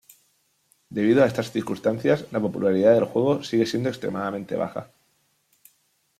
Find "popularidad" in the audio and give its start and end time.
2.39-2.95